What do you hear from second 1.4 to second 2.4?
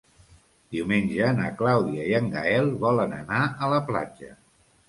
na Clàudia i en